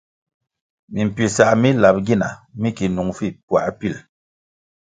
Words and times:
Mimpisah 0.93 1.51
mi 1.61 1.69
lap 1.81 1.97
gina 2.05 2.29
mi 2.61 2.69
ki 2.77 2.85
nung 2.95 3.11
vi 3.17 3.27
puā 3.47 3.67
pil. 3.79 3.95